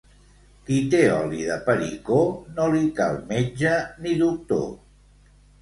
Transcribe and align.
Qui 0.69 0.77
té 0.93 1.01
oli 1.15 1.41
de 1.49 1.57
pericó 1.67 2.17
no 2.57 2.67
li 2.77 2.83
cal 3.01 3.21
metge 3.33 3.77
ni 4.07 4.19
doctor. 4.27 4.69